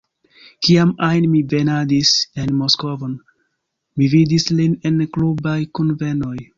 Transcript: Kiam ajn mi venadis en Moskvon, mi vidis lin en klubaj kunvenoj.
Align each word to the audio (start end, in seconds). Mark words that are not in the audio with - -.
Kiam 0.67 0.93
ajn 1.07 1.27
mi 1.33 1.41
venadis 1.51 2.15
en 2.45 2.55
Moskvon, 2.63 3.13
mi 4.01 4.11
vidis 4.17 4.53
lin 4.61 4.79
en 4.93 5.01
klubaj 5.17 5.59
kunvenoj. 5.81 6.39